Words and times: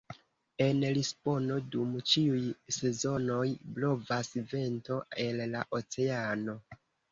En 0.63 0.79
Lisbono 0.95 1.57
dum 1.75 1.91
ĉiuj 2.13 2.39
sezonoj 2.79 3.45
blovas 3.77 4.33
vento 4.57 5.01
el 5.27 5.47
la 5.55 5.65
oceano. 5.83 6.61